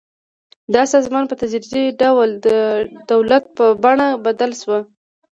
[0.73, 2.47] دا سازمان په تدریجي ډول د
[3.11, 4.77] دولت په بڼه بدل شو.